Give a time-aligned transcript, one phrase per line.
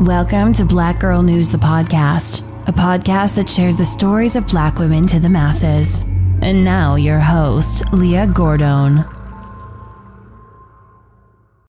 [0.00, 4.78] Welcome to Black Girl News, the podcast, a podcast that shares the stories of black
[4.78, 6.08] women to the masses.
[6.40, 9.04] And now, your host, Leah Gordon.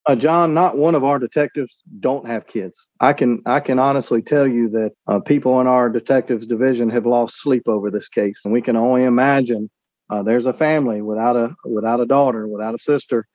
[0.05, 2.87] Uh, John, not one of our detectives don't have kids.
[3.01, 7.05] I can I can honestly tell you that uh, people in our detectives division have
[7.05, 9.69] lost sleep over this case, and we can only imagine
[10.09, 13.27] uh, there's a family without a without a daughter, without a sister,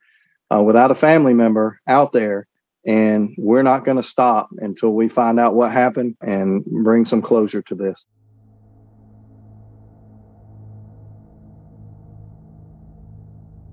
[0.51, 2.47] uh, without a family member out there
[2.87, 7.21] and we're not going to stop until we find out what happened and bring some
[7.21, 8.07] closure to this.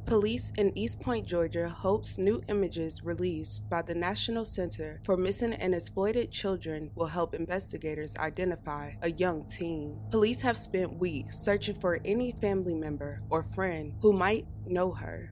[0.05, 5.53] Police in East Point, Georgia hopes new images released by the National Center for Missing
[5.53, 9.99] and Exploited Children will help investigators identify a young teen.
[10.11, 15.31] Police have spent weeks searching for any family member or friend who might know her.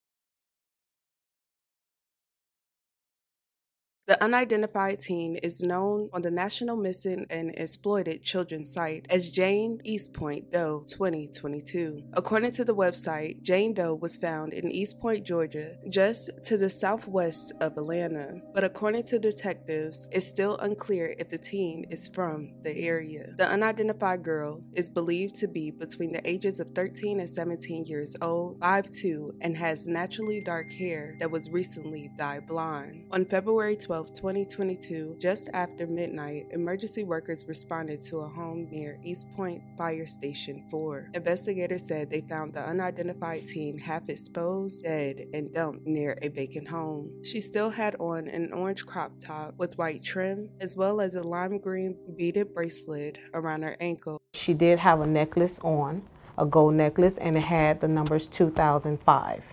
[4.11, 9.79] The unidentified teen is known on the National Missing and Exploited Children site as Jane
[9.87, 12.03] Eastpoint Doe 2022.
[12.11, 17.53] According to the website, Jane Doe was found in Eastpoint, Georgia, just to the southwest
[17.61, 18.41] of Atlanta.
[18.53, 23.33] But according to detectives, it's still unclear if the teen is from the area.
[23.37, 28.17] The unidentified girl is believed to be between the ages of 13 and 17 years
[28.21, 33.05] old, 5'2, and has naturally dark hair that was recently dyed blonde.
[33.11, 38.97] On February 12, 12, 2022, just after midnight, emergency workers responded to a home near
[39.03, 41.11] East Point Fire Station 4.
[41.13, 46.67] Investigators said they found the unidentified teen half exposed, dead, and dumped near a vacant
[46.67, 47.11] home.
[47.23, 51.21] She still had on an orange crop top with white trim, as well as a
[51.21, 54.19] lime green beaded bracelet around her ankle.
[54.33, 56.01] She did have a necklace on,
[56.39, 59.43] a gold necklace, and it had the numbers 2005.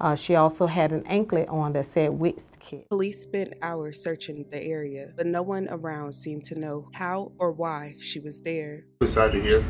[0.00, 2.88] Uh, she also had an anklet on that said Wits Kit.
[2.88, 7.52] Police spent hours searching the area, but no one around seemed to know how or
[7.52, 8.86] why she was there.
[9.02, 9.64] Excited to hear,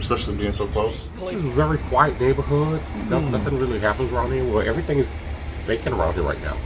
[0.00, 1.08] especially being so close.
[1.14, 2.82] This is a very quiet neighborhood.
[3.08, 3.30] No, mm.
[3.30, 4.44] Nothing really happens around here.
[4.44, 5.08] Well, everything is
[5.64, 6.56] vacant around here right now.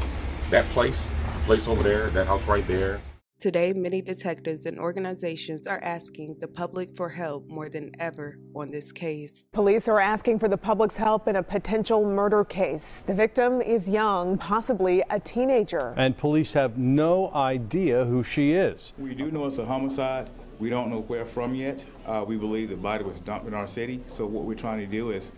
[0.49, 3.03] That place, the place over there, that house right there.
[3.41, 8.71] Today, many detectives and organizations are asking the public for help more than ever on
[8.71, 9.49] this case.
[9.53, 13.03] Police are asking for the public's help in a potential murder case.
[13.07, 15.95] The victim is young, possibly a teenager.
[15.97, 18.93] And police have no idea who she is.
[18.99, 20.29] We do know it's a homicide.
[20.59, 21.87] We don't know where from yet.
[22.05, 24.03] Uh, we believe the body was dumped in our city.
[24.05, 25.33] So what we're trying to do is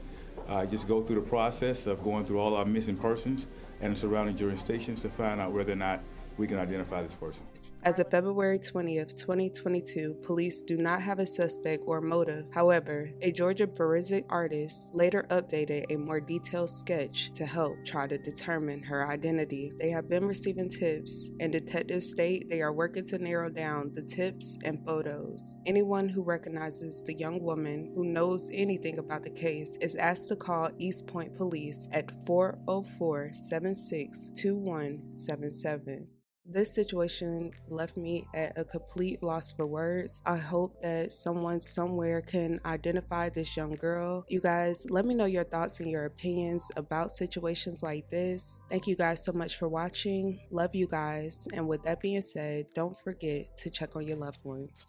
[0.49, 3.47] uh, just go through the process of going through all our missing persons
[3.81, 6.03] and the surrounding jurisdictions to find out whether or not
[6.39, 7.45] we can identify this person.
[7.85, 12.47] As of February 20th, 2022, police do not have a suspect or motive.
[12.53, 18.19] However, a Georgia forensic artist later updated a more detailed sketch to help try to
[18.19, 19.73] determine her identity.
[19.79, 24.03] They have been receiving tips, and detectives state they are working to narrow down the
[24.03, 25.55] tips and photos.
[25.67, 30.37] Anyone who recognizes the young woman who knows anything about the case is asked to
[30.37, 36.07] call East Point Police at 404 76 2177.
[36.45, 40.23] This situation left me at a complete loss for words.
[40.27, 44.27] I hope that someone somewhere can identify this young girl.
[44.29, 48.61] You guys, let me know your thoughts and your opinions about situations like this.
[48.69, 50.41] Thank you guys so much for watching.
[50.51, 51.47] Love you guys.
[51.55, 54.89] And with that being said, don't forget to check on your loved ones.